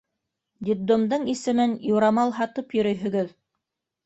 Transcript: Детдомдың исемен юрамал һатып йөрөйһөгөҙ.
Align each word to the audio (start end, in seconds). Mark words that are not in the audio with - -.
Детдомдың 0.69 1.27
исемен 1.33 1.75
юрамал 1.91 2.35
һатып 2.39 2.75
йөрөйһөгөҙ. 2.79 3.31